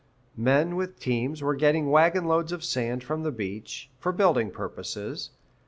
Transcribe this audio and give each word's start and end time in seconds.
Men 0.35 0.75
with 0.77 0.99
teams 0.99 1.43
were 1.43 1.53
getting 1.53 1.91
wagon 1.91 2.25
loads 2.25 2.51
of 2.51 2.63
sand 2.63 3.03
from 3.03 3.21
the 3.21 3.31
beach, 3.31 3.91
for 3.99 4.11
building 4.11 4.49
purposes. 4.49 5.29